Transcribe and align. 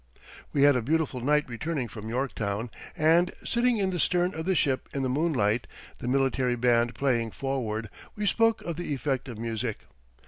We 0.51 0.63
had 0.63 0.75
a 0.75 0.81
beautiful 0.81 1.19
night 1.21 1.47
returning 1.47 1.87
from 1.87 2.09
Yorktown, 2.09 2.71
and, 2.97 3.31
sitting 3.45 3.77
in 3.77 3.91
the 3.91 3.99
stern 3.99 4.33
of 4.33 4.47
the 4.47 4.55
ship 4.55 4.89
in 4.95 5.03
the 5.03 5.09
moonlight, 5.09 5.67
the 5.99 6.07
military 6.07 6.55
band 6.55 6.95
playing 6.95 7.29
forward, 7.29 7.87
we 8.15 8.25
spoke 8.25 8.63
of 8.63 8.77
the 8.77 8.95
effect 8.95 9.29
of 9.29 9.37
music. 9.37 9.81